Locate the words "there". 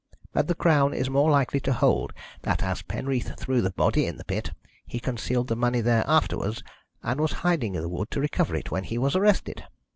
5.79-6.03